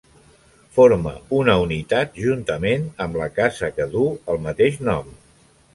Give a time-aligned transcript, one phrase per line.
[0.77, 5.19] Forma una unitat juntament amb la casa que duu el mateix nom.